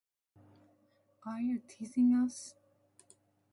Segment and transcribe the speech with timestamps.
[1.27, 2.55] Are you teasing us?